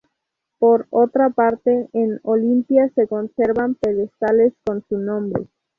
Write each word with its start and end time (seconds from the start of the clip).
Por 0.57 0.87
otra 0.89 1.29
parte, 1.29 1.87
en 1.93 2.19
Olimpia 2.23 2.91
se 2.95 3.07
conservan 3.07 3.75
pedestales 3.75 4.51
con 4.65 4.83
su 4.89 4.97
nombre. 4.97 5.47